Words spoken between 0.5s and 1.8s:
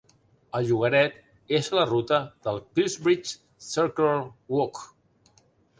El llogaret és a